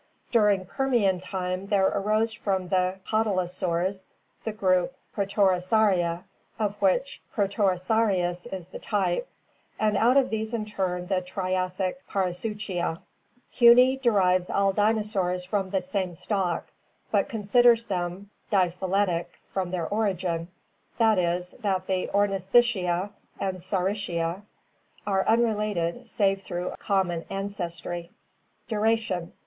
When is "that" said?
20.97-21.19, 21.59-21.85